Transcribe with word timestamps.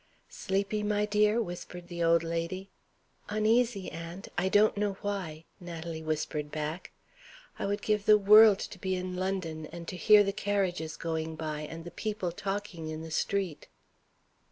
"Sleepy, 0.31 0.81
my 0.81 1.05
dear?" 1.05 1.39
whispered 1.39 1.87
the 1.87 2.03
old 2.03 2.23
lady. 2.23 2.71
"Uneasy, 3.29 3.91
aunt 3.91 4.29
I 4.35 4.49
don't 4.49 4.75
know 4.75 4.93
why," 5.01 5.45
Natalie 5.59 6.01
whispered 6.01 6.49
back. 6.51 6.91
"I 7.59 7.67
would 7.67 7.83
give 7.83 8.07
the 8.07 8.17
world 8.17 8.57
to 8.57 8.79
be 8.79 8.95
in 8.95 9.15
London, 9.15 9.67
and 9.67 9.87
to 9.89 9.95
hear 9.95 10.23
the 10.23 10.33
carriages 10.33 10.97
going 10.97 11.35
by, 11.35 11.61
and 11.69 11.85
the 11.85 11.91
people 11.91 12.31
talking 12.31 12.87
in 12.89 13.03
the 13.03 13.11
street." 13.11 13.67